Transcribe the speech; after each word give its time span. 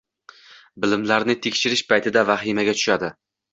Bilimlarni 0.85 1.35
tekshirish 1.47 1.85
paytida 1.93 2.25
vahimaga 2.33 2.77
tushadi. 2.83 3.15